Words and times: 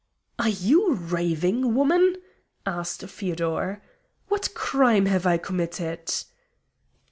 "Are 0.39 0.49
you 0.49 0.95
raving, 0.95 1.75
woman?" 1.75 2.15
asked 2.65 3.05
Feodor. 3.07 3.83
"What 4.29 4.55
crime 4.55 5.05
have 5.05 5.27
I 5.27 5.37
committed?" 5.37 6.11